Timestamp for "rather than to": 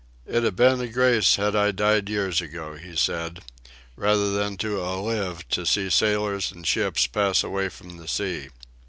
3.95-4.83